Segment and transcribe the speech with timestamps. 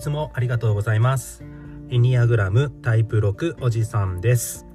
[0.00, 1.44] いつもありがとうございます。
[1.90, 4.66] エニアグラムタイプ6おじさんです。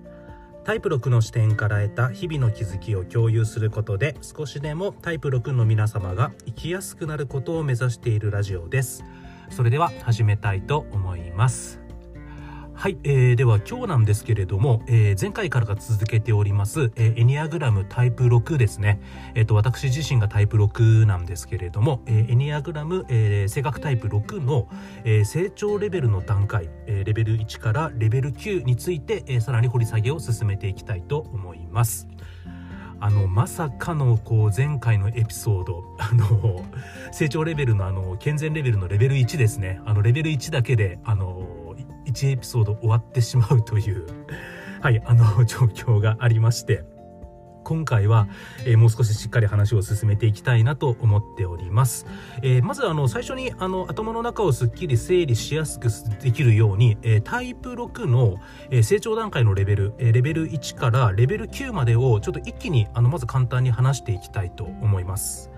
[0.64, 9.04] タイプ6の視点から得た日々の気づきを共有することで少しでもタイプ6の皆様が生きやすくなることを目指しているラジオです。
[9.50, 11.85] それでは始めたいと思います。
[12.78, 19.00] はい、えー、では今日なんですけれども、えー、前回からが続けております、えー、エニアグラムタイプ6ですね。
[19.34, 24.68] え、ー、と、私自身がタイプ6なんですけれども、えー、エニアグラム、えー、性格タイプ6の、
[25.06, 32.08] えー、成長レベルの段階、えー、レベル1からレベル9について、えー、さらに掘り下げを進めていきたいと思います。
[33.00, 36.66] あのまさかのこう前回のエピソード あの
[37.12, 41.65] 成長レベルのあの健全レベルのレベル1ですねあのレベル1だけであの
[42.16, 44.08] 1エピソード終わってしまうという
[44.82, 46.86] はいあの 状況がありまして
[47.66, 48.28] 今回は、
[48.64, 52.06] えー、もう少ししっかり話を進めていきたいなと思っております。
[52.44, 55.90] えー、まずあの最初にあの頭の中をすっきり整理しやすく
[56.22, 58.38] できるように、えー、タイプ6の、
[58.70, 65.50] え成長段階のレベル、えレベル1からレベル9までをちょっと一気にあのまず簡単に話していきたいと思います。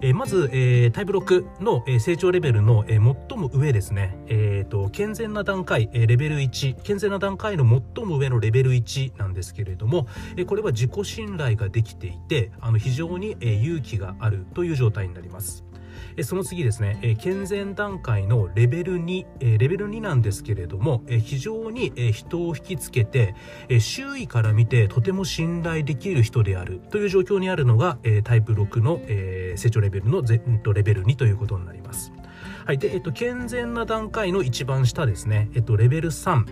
[0.00, 15.65] えー、まず、えー、タイプ6の、えー、成長レベルの、えー、最も上ですね、えーと、健全な段階、えー、レベル1健全な段階の最も上のレベル1なんですけれども、えー、これは自己信頼ができていてあの非常に、えー、勇気があるという状態になります。
[16.16, 23.34] えその次ですね、え健全段階のレベル2、えレベル2なんですけれども、え非常に、え人を引きつけて、
[23.68, 32.12] え周囲から見てとても信頼できる人であるという状況にあるのが、えタイプ6の、え成長レベルのレベル2ということになります。
[32.64, 32.78] はい。
[32.78, 36.44] で、えっと、健全な段階の一番下ですね、えっと、レベル3。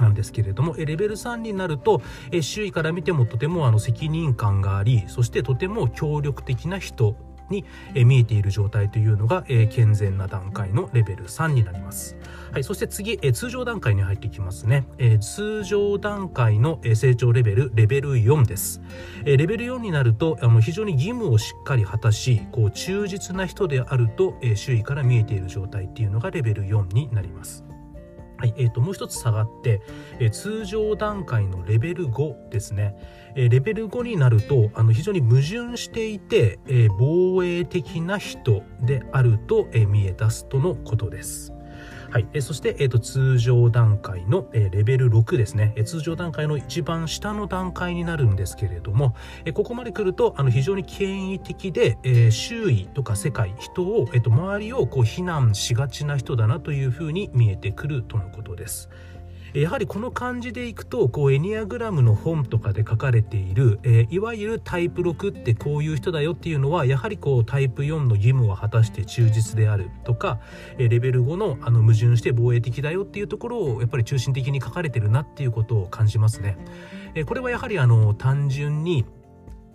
[0.00, 2.02] なんですけれども、レベル3になると、
[2.40, 7.16] 周囲から見てもとてもあの責任感があり、そしてとても協力的な人
[7.50, 7.64] に、
[7.94, 12.16] え見えている状態というのが、え健全な段階のレベル3になります。
[12.52, 14.86] はい、そして次、え通常段階に入っていきますね。
[14.98, 18.80] え通常段階の、え成長レベル、レベル4です。
[19.24, 27.64] えレベル4になると、あの非常に義務をしっかり果たし、こう忠実な人であると、え周囲から見えている状態っていうのがレベル4になります。
[28.42, 29.80] はい、えーと、もう一つ下がって、
[30.18, 32.96] えー、通常段階のレベル5ですね、
[33.36, 41.52] えー、レベル5になるとあの非常に矛盾していて、えー、防衛的な人であると、え見え出すとのことです。
[42.12, 42.28] はい。
[42.34, 49.14] えそして、え、ー、と、通常段階の、えレベル6ですね、え通常段階の一番下の段階になるんですけれども、
[49.46, 58.90] えここまで来ると、あの、非常に権威的で、え周囲とか世界、人を、えっ、と、周りをこう、非難しがちな人だなというふうに見えてくるとのことです。
[59.54, 70.40] やはりこの感じでいくとこうエニアグラムの本とかで書かれている、えー、いわゆるタイプ6ってこういう人だよっていうのはやはりこうタイプ4の義務を果たして忠実であるとか、
[70.78, 76.56] えー、レベル5のあの矛盾して防衛的だよっていうところをやっぱり中心的に書かれてるなっていうことを感じますね。
[77.14, 79.04] えー、これはやはりあの単純に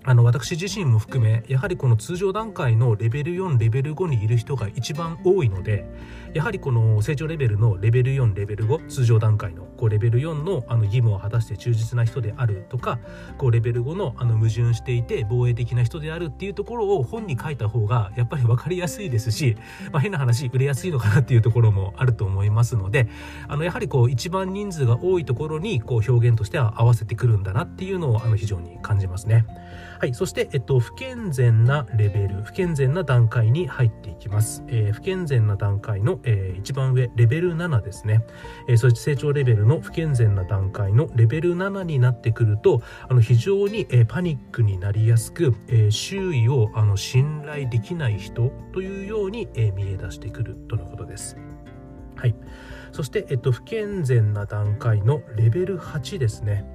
[0.08, 5.86] あの私自身も含めやはりこの通常段階のレベル4レベル5にいる人が一番多いので
[6.34, 13.00] やはりこの成長レベルのレベル4レベル5通常段階のこうレベル4のあの義務を果たして忠実な人であるとか
[13.38, 19.58] こうレベル5のあの矛盾していて防衛的な人であるっていうところを本に書いた方がやっぱり分かりやすいですし、
[19.92, 23.10] まあ、変な話売れやすいのかなっていうところもあると思いますので
[23.50, 29.46] あのやはりこう一番人数が多いところにこう表現としては合わせてくるんだなっていうのをあの非常に感じますね。
[30.00, 34.64] はい、そして、えっと、不健全なレベル、不健全な段階に入っていきます。
[34.68, 38.24] えー、不健全な段階の、えー、一番上、レベル7ですね。
[38.68, 51.38] えー、そして成長レベルの不健全な段階のレベル7になってくると、あの、非常に、え、パニックになりやすく、え、周囲を、あの、信頼できない人というように、え、見え出してくるとのことです。
[52.16, 52.36] はい。
[52.92, 56.66] そして、えっと、不健全な段階のレベル8ですね。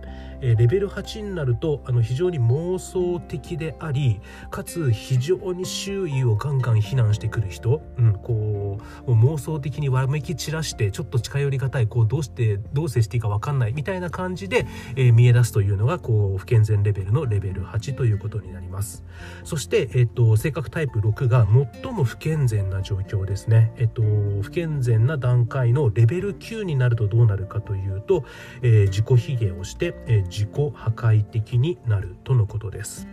[0.43, 14.67] えレベル8になるとあの非常に妄想的でありかつ非常に周囲をガンガン非難してくる人、うん、こう妄想的にわめき散らしてちょっと近寄りがたいこうどうしてどう接していいか分かんないみたいな感じで、
[14.97, 19.05] えー、見え出すというのがこう不健全レベルのレベル8ということになります。
[19.45, 21.47] そして、えっと、性格タイプ6が
[21.83, 24.03] 最も不健全な状況ですね、えっと、
[24.43, 28.25] 不健全な段階のレベル9になるとどうなるかというと、
[28.63, 33.07] えー、自己卑下をして、えー自己破壊的になるとのことです。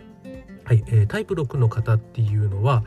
[0.64, 2.84] はい、えー、タイプ6の方っていうのは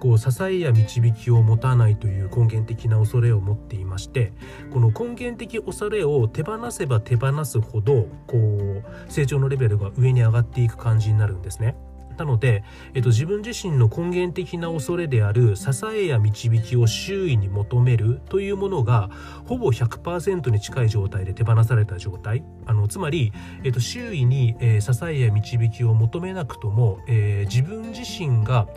[0.00, 4.32] こう支えや導きを持たないという根源的な恐れを持っていまして
[4.72, 11.74] この根源的恐れを手放せば手放すほどこう成長のレベルが上に上がっていく感じになるんですね。
[12.16, 12.64] なので、
[12.94, 19.10] えっと、自分自身の根源的な恐れである支えや導きを周囲に求めるというものが
[19.46, 22.44] ほぼ100%に近い状態で手放された状態。
[22.66, 23.32] あのつまり、
[23.62, 28.68] えっと、周囲に、えー、支えや導きを求めなくとも、えー、自分自身が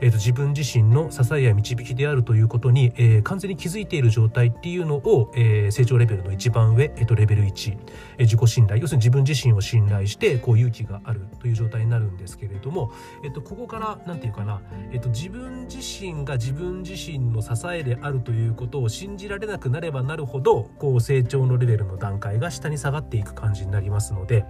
[0.00, 7.78] えーと、自分自身の支えや導きであるということに、えー、完全に気づいている状態っていうのを、えー、成長レベルの一番上、えーと、レベル1、
[8.18, 12.92] えー、自己信頼要するに自分自身を信頼してこう勇気があるという状態になるんですけれども、
[13.24, 14.60] えーと、ここから何て言うかな、
[14.92, 24.44] えー、と自分自身が自分自身の支えであるということを信じられなくなればなるほどこう成長のレベルの段階が下に下がっていく感じになりますので。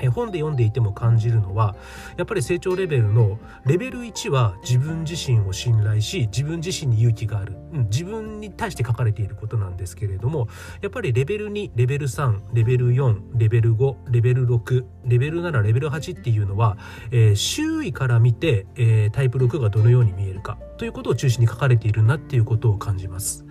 [0.00, 1.76] え本で読んでいても感じるのは
[2.16, 10.48] やっぱり成長レベルのレベル1は自分自身を信頼し自分自身に勇気がある、うん、自分に対して書かれていることなんですけれども
[10.80, 16.76] やっぱりレベル2レベル3レベル4レベル5レベル6レベル7レベル8っていうのは、
[17.10, 23.44] えー、周囲から見て、えー、タイプ6がどのように見えるかということを中心に書かれているなっていうことを感じます。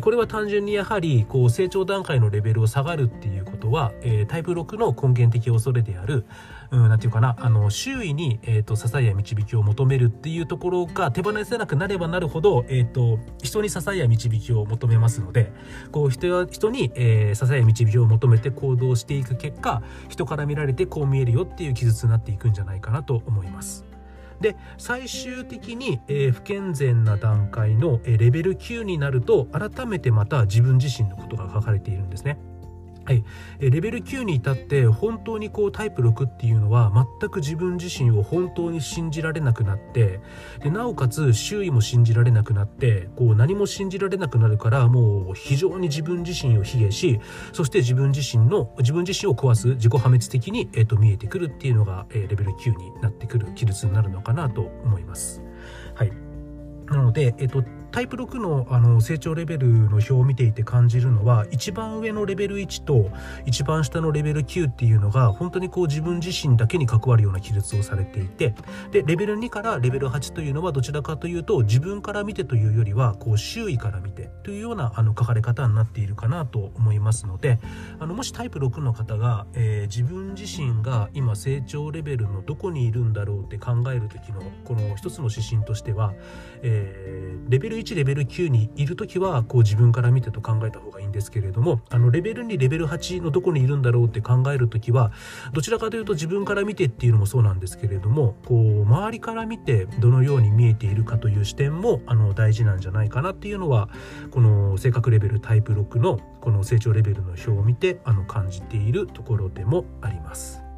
[0.00, 6.24] これは単純にやはりこう成長段階のレベルを下がるっていうことは、えタイプ6の根源的恐れである
[6.72, 15.52] うん、なんていうかな、あの、周囲に、え、ー、と、支えや導きを求めるっていうところが手放せなくなればなるほど、えっ、ー、と、人に支えや導きを求めますので、
[15.90, 23.89] こう、人や、人に、えー、支えや導きを求めて行動していく結果、人から見られてこう見えるよっていう記述になっていくんじゃないかなと思います。
[24.40, 32.38] で最終的に、えー、不健全な段階の、えー、レベル9になると改めてまた自分自身のことが書かれているんですね。
[33.04, 33.24] はい、
[33.58, 40.20] レベル9に至って本当にこうタイプ6っていうのは全く自分自身を本当に信じられなくなって
[40.62, 47.20] でなおかつ周囲も信じられなくなってこう何も信じられなくなるからもう非常に自分自身を卑下し
[47.52, 55.42] そして自分自身の自分自身を壊す自己破滅的に、えー、と見えてくるっていうのが、え、レベル9になってくる記述になるのかなと思います。
[55.94, 56.12] はい、
[56.86, 63.10] なので、えっ、とタイプ6のあの成長レベルの表を見ていて感じるのは一番上のレベル1と
[63.46, 68.54] 一番下のレベル9っていうのが本当にこう自分自身だけに関わるような記述をされていて
[68.92, 77.58] でレベル2からレベル8というのはどちらかというと自分から見てというよりはこう周囲から見てというようなあの書かれ方になっているかなと思いますので
[77.98, 86.14] あのもしタイプ6の方が、えー、自分自身が今成長レベルのどこにいるんだろうって考える時のこの一つの指針としては、
[86.62, 95.12] えー、レベル1レベル9にいる時はこう自分から見てと考えた方がいいんですけれどもあのレベル2レベル8のどこにいるんだろうって考える時は
[95.52, 103.88] どちらかというと自分から見てっていうのもそうなんですけれどもこう周りから見てどのように見えているかという視点もあの大事なんじゃないかなっていうのは
[104.30, 110.69] この性格レベルタイプ6のこの成長レベルの表を見てあの感じているところでもあります。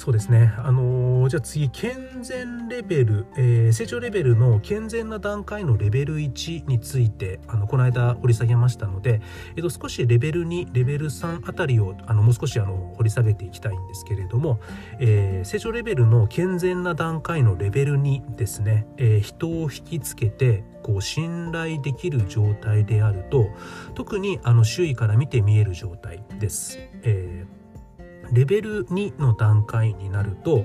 [0.00, 0.54] そうですね。
[0.56, 9.20] あのー、じゃあ次、健全レベル、えー、成長レベルの健全な段階のレベル1について、あの、この間掘り下げましたので、
[9.56, 14.58] えっ、と、少しレベル2、レベル3あたりを、あの、もう少しあの、掘り下げていきたいんですけれども、
[15.00, 23.50] えー、成長レベルの健全な段階のレベル2ですね、えー、人を引きつけて、こう、信頼できる状態であると、
[23.94, 26.78] 特にあの、周囲から見て見える状態です。
[27.02, 27.59] えー
[28.32, 30.64] レベル2の段階になると、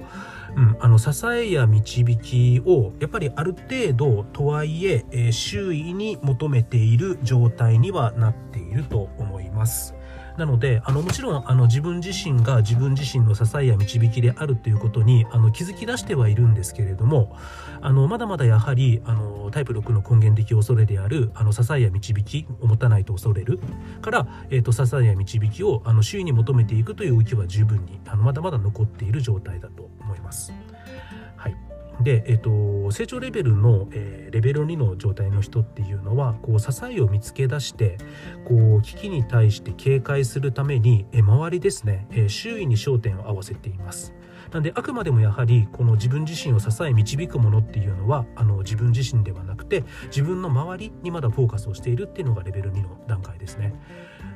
[0.55, 9.94] うん、あの支えや導きをやっぱりある程度とはいええー、周囲に求めている状態にはなっていると思います。
[10.37, 17.37] なのであのもちろんあの自分自身が自分自身の支えや導きであるということにあの気づき出してはいるんですけれども
[17.81, 23.59] あのまだまだやはりあのタイプ6の根源的恐れであるあの支えや導きを持たないと恐れる
[24.01, 30.51] から、えーと、支えや導きをあの周囲に求めていくという動きは十分にあのまだまだ残っている状態だと思います。
[32.01, 37.97] で、えっと、成長レベルの、えー、レベル2の状態の人っていうのはこう支えを見つけ出して
[38.45, 44.13] こう危機に対して警戒するために、え周りですね、えー、周囲に焦点を合わせています。
[44.51, 53.73] なんであくまでもやはりこの自分自身を支え導くものっていうのはあの自分自身ではなくて自分の周りにまだフォーカスをしているっていうのがレベル2の段階ですね。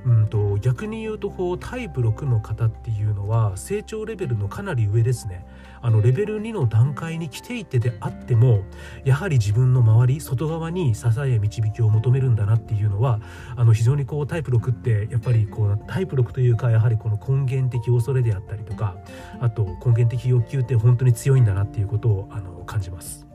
[0.06, 5.46] うんと逆に言うとこうタイプ6の方っていうのは成長レベルのかなり上ですね。
[5.82, 8.64] あのレベル2の段階に来ていてであっても
[9.06, 13.22] やはり自分の周り外側に支えや導きを求めるんだなっていうのは
[13.56, 18.98] あの非常にこうタイプ6ってやっぱりこうタイプ6というかやはりこの根源的恐れであったりとか
[19.40, 23.29] あと根源的欲求って本当に強いんだなっていうことをあの感じます。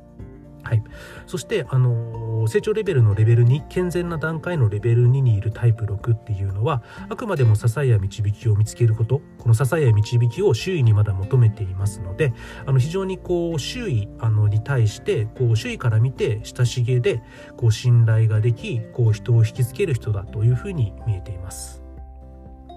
[0.64, 0.82] はい、
[1.26, 9.20] そしてあの成長レベルのレベル2健全な段階のレベル2にいるタイプ6っていうのはあくまでも支えや導きを見つけること。
[9.38, 12.32] この支えや導きを周囲にまだ求めていますので
[12.64, 17.22] あの非常にこう周囲あのに対してこう周囲から見て親しげで
[17.56, 21.82] こう信頼ができこう人を引きつける人だというふうに見えています。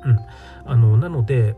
[0.03, 0.19] うん、
[0.65, 1.55] あのなので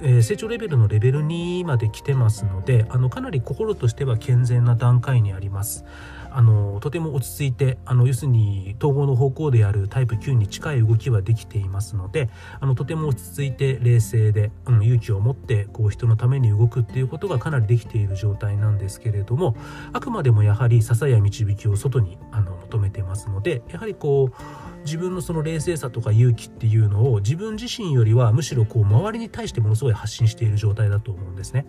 [0.00, 5.84] えー、成長レベルのレベル2まで来てますのであのかなり心としては健全な段階にあります。
[6.34, 12.30] あのとても落ち着いてあの要するに統合の方向であるタイプ9に近い動きはできていますので
[12.60, 19.56] あのとても落ち着いて冷静で、うん、勇気を持ってこう人のために動くっていうことがかなりできている状態なんですけれども
[19.92, 24.34] あくまでもやはり支えや導きを外にあの求めてますのでやはりこう
[24.84, 31.66] 自分のその冷静さとか勇気っていうのを自分自身よりはむしろこう周りに対してものすごい発信している状態だと思うんですね。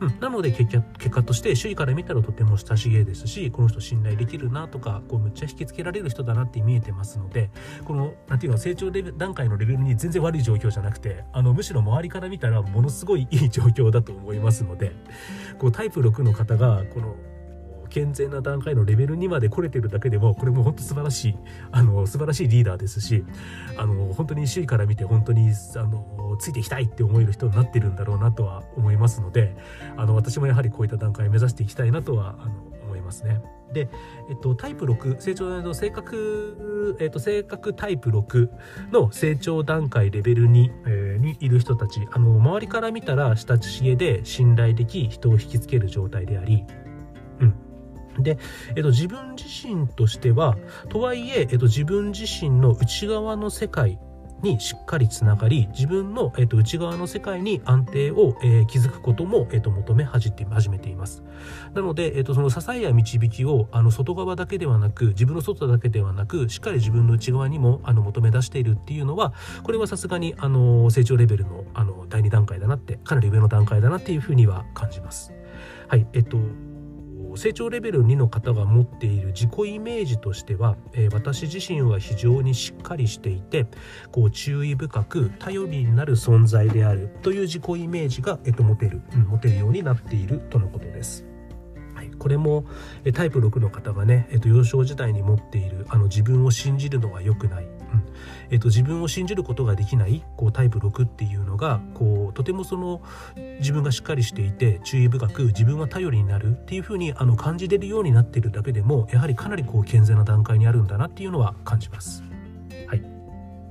[0.00, 7.50] うん、なので結果として周囲から見たらとても親しげですしこの人信頼できるなとかこうむっちゃ引きつけられる人だなって見えてますので
[7.84, 14.92] この何て言うの成長段階のレベルに全然悪い状況じゃなくてあのむしろ周りから見たらものすごいいい状況だと思いますので
[15.58, 17.16] こうタイプ6の方がこの
[17.90, 21.36] 健全な段階のレベル2まで来れてるだけでもこれも本当素晴らしい
[21.70, 23.24] あの素晴らしいリーダーですし
[23.76, 29.54] あの本当に周囲から見て本当にあのついていきたいって思える人になってるんだろうなとは思いますので
[29.96, 33.40] あの私もやはりこういった段階を目指していきたいなとはあの思いますね。
[33.72, 33.88] で、
[34.28, 38.48] えっと、タイプ6成長の性格、えっと、性格タイプ6
[38.90, 46.64] の成長段階レベル2、えー、にいる人たちあの周りから見たら親しげで信頼でき人を引きつける状態であり
[48.22, 48.38] で、
[48.76, 50.56] えっと、自分自身としては
[50.88, 53.98] とはいえ、えっと、自分自身の内側の世界
[54.42, 60.30] にしっかりつながり自分の、えっと、内側の世界に安定を、えー、築くことも、えっと、求め始
[60.70, 61.22] めています。
[61.74, 75.32] なので、えっと、その支えや導きをあの外側だけではなく自分の外だけではなくしっかり自分の内側にもあの求め出しているっていうのはこれはさすがにあの成長レベルのあの第2段階だなってかなり上の段階だなっていうふうには感じます。
[75.88, 76.38] はいえっと
[77.36, 83.66] 成長レベル2の方が持っている自己イメージとしては、えー、私自身は非常にしっかりしていて
[84.10, 91.30] こう注意深く頼りになる存在であるという自己イメージが、えー、と持てる、うん、持てるようになっているとのことです。
[92.20, 92.66] これも
[93.14, 97.70] タイプ6の方がね、えっと、幼少時代に持っているあの自分を信じるのは良くない、うん。
[98.50, 103.02] えっと、自分を信じることができないこうタイプ6っていうのがこうとてもその
[103.58, 112.29] 自分がしっかりしていて注意深く自分は頼りになるっていうふうにあの感じれるようになっているだけでもやはりかなりこう健全な段階にあるんだなっていうのは感じます。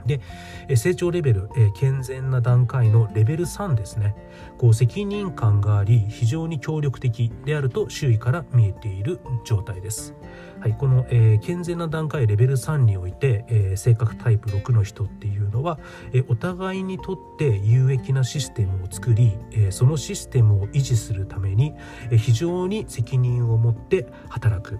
[0.09, 4.15] で成長レベル、健全な段階のレベル3ですね。
[4.57, 10.15] こう責任感があり非常に協力的であると周囲から見えている状態です、
[10.59, 15.79] はい、この、え、健全な段階レベル3において、え、性格タイプ6の人っていうのは、
[16.13, 21.73] え、お互いにとって有益なシステムを作り、えそのシステムを維持するために、
[22.11, 24.79] え非常に責任を持って働く、うん。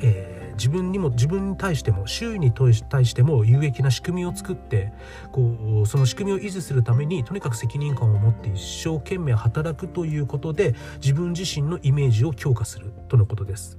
[0.00, 4.92] えー自分にも自分に対しても周囲に対しても有益な仕組みを作って
[5.30, 13.78] こうその仕組みを維持するためにとにかく責任感を持って一生懸命働くということで自分自身のイメージを強化するとのことです。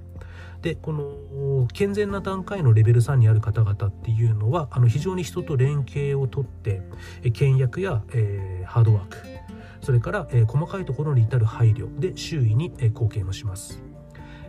[0.62, 6.82] でこの健全な段階のレベル3にある方々っていうのはあの非常に人と連携をとって
[7.34, 9.18] 倹約や、えー、ハードワーク
[9.82, 13.93] それから、えー、細かいところに至る配慮で周囲に、えー、貢献をします。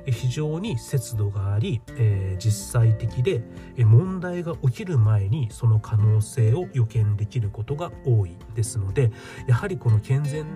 [0.06, 3.42] 非常に節度があり、えー、実際的で
[3.78, 9.10] 問題が起きる前にその可能性を予見できることが多いですので
[9.46, 10.46] やはりこの健全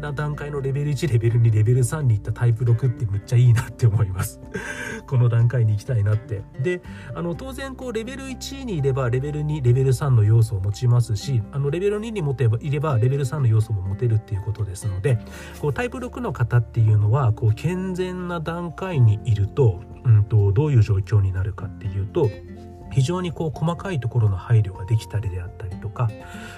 [0.00, 4.40] な段階のレベル1レベル2レベル3に行ったタイプ6ってむっちゃいいなって思います。
[5.06, 6.42] この段階に行きたいなって。
[6.60, 6.82] で
[7.14, 15.18] あの当然こうレベル1にいればレベル2レベル3の要素を持ちますしあのレベル2に持てばいればレベル3の要素も持てるっていうことですので
[15.60, 22.30] こうタイプ6の方っていうのはこう健全な段階にいると,、うんとどういう状況になるかっていうと
[22.92, 26.10] 非常にこう細かいところの配慮ができたりであったりとか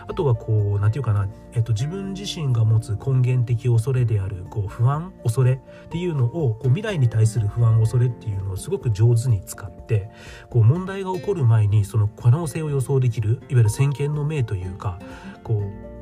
[0.08, 10.10] あとはこう何て言うかな、えっと、自分自身が持つ根源的恐れであるこう不安恐れっていうのをこう未来に対する不安恐れっていうのをすごく上手に使って
[10.50, 14.98] こう問題が起こる前にその可能性を予想できるいわゆる先見の明というか
[15.42, 15.92] こう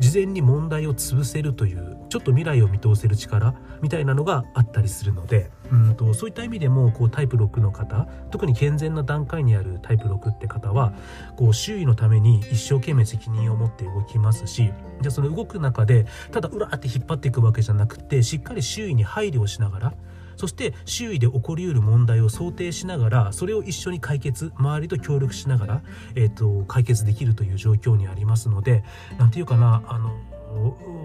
[0.00, 10.94] 事前に問題を潰せるというちょっと未来を見通せる力みたいなのがあったりするのでうんとそういった意味でもこうタイプ6の方特に健全な段階にあるタイプ6って方は
[11.36, 19.94] こう周囲のために一生懸命責任を持って動きますしじゃあその動く中でただうらって引っ張っていくわけじゃなくてしっかり周囲に配慮をしながら
[20.36, 25.82] そして周囲で起こりうる問題を想定しながらそれを一緒に解決周りと協力しながら、
[26.16, 28.82] えーと、解決できるという状況にありますので
[29.18, 30.12] 何て言うかなあの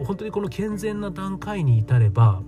[0.06, 2.42] 本当にこの健全な段階に至れば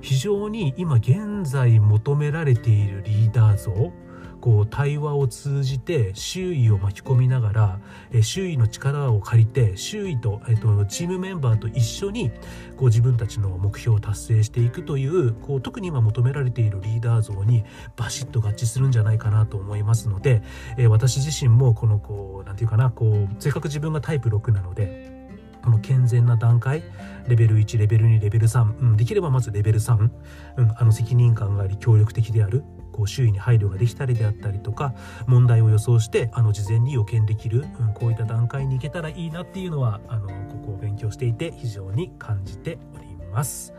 [0.00, 3.92] 非常に今現在求められているリーダー像
[4.40, 7.80] こう対話を通じて周囲を巻き込みながら、
[8.22, 12.30] 周囲の力を借りて周囲と,、えーと、チームメンバーと一緒に
[12.76, 17.64] こう自分たちの目標を達成していくというこう特に今求められているリーダー像に
[17.96, 20.42] バシッと合致するんじゃないかなと思いますので、
[20.76, 25.17] え、私自身もこのこう何て言うかなこうせっかく自分がタイプ6なので。
[25.62, 26.82] この健全な段階
[27.26, 30.10] レベル1レベル2レベル3、うん、できればまずレベル3、
[30.56, 34.94] うん、あの責任感があり協力的であるこう周囲に配慮ができたりであったりとか
[35.26, 43.72] 問題を予想してあの事前に予見できる、うん、こういった段階に行けたらいいなっていうのはあのここを勉強していて非常に感じております。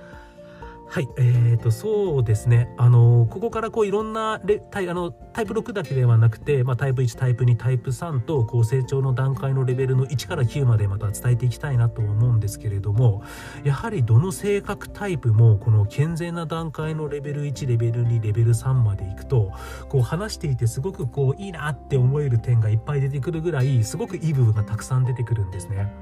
[0.92, 13.22] はい、えーと、そうですね、あのここからこういろんなレタイあのタイプ6だけではなくて、まあ、タイプ1、タイプ2、タイプ3とこう成長の段階のレベルの1から9までまた伝えていきたいなと思うんですけれども、
[13.64, 19.52] やはりどの性格タイプもこの健全な段階のレベル1、レベル2、レベル3までいくと、
[19.90, 25.94] こう話していてすごくこういいなって思える点がいっぱい出てくるぐらい、すごくいい部分がたくさん出てくるんですね。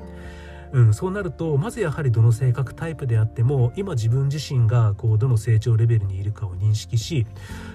[0.71, 7.25] うん、そうなるとまずやはりどの性格タイプであっても今自分自身がこうどの成長レベルにいるかを認識し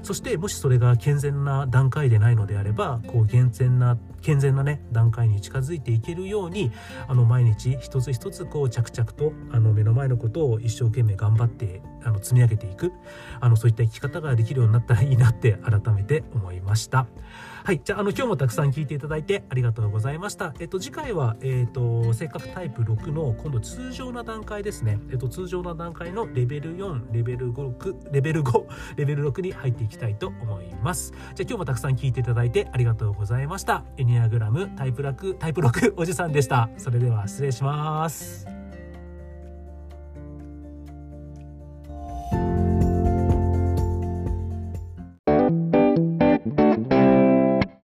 [0.03, 6.71] そしてもしそれが健全な段階でないのであればこう健全な健全なね段階に近づいていけるように
[7.09, 12.93] あの毎日一つ一つこう着々とあの目の前のことを一生懸命頑張ってあの積み上げていく
[13.41, 17.07] あのそういった生き方ができるようになったらいいなって改めて思いました。
[17.65, 17.81] はい。
[17.85, 20.53] じゃあ、あの、今日もたくさん聞いていただいてありがとうございました。
[20.59, 24.99] えっと、次回は、えっと、性格タイプ6の今度通常な段階ですね。
[25.11, 28.65] えっと、通常な段階のレベル4、レベル5、レベル5、
[28.97, 31.13] レベル6に入っていきたいと思います。
[31.13, 33.85] じゃあ、今日もたくさん聞いていただいてありがとうございました。
[33.97, 36.69] エニアグラムタイプ6、タイプ6おじさんでした。
[36.79, 38.52] それでは失礼します。